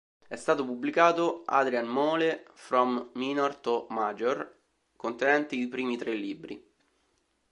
[0.27, 4.51] È stato pubblicato "Adrian Mole From Minor to Major",
[4.95, 6.69] contenente i primi tre libri.